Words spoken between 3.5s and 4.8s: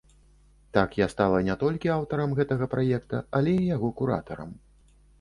і яго куратарам.